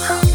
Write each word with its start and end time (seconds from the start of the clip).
Wow. 0.00 0.29